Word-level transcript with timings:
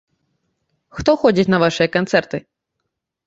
Хто 0.99 1.11
ходзіць 1.25 1.47
на 1.55 1.59
вашыя 1.63 1.87
канцэрты? 1.97 2.37